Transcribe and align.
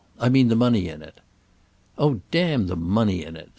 I 0.19 0.29
mean 0.29 0.47
the 0.47 0.55
money 0.55 0.89
in 0.89 1.03
it." 1.03 1.19
"Oh 1.95 2.21
damn 2.31 2.65
the 2.65 2.75
money 2.75 3.23
in 3.23 3.35
it!" 3.37 3.49